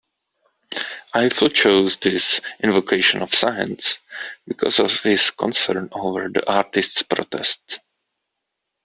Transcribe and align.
Eiffel 1.13 1.49
chose 1.49 1.97
this 1.97 2.41
"invocation 2.63 3.21
of 3.21 3.31
science" 3.35 3.99
because 4.47 4.79
of 4.79 5.03
his 5.03 5.29
concern 5.29 5.89
over 5.91 6.27
the 6.27 6.43
artists' 6.51 7.03
protest. 7.03 7.81